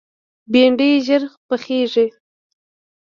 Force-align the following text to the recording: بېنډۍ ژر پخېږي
بېنډۍ 0.51 0.91
ژر 1.05 1.23
پخېږي 1.47 2.05